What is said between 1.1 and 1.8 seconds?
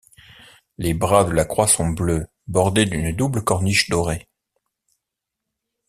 de la croix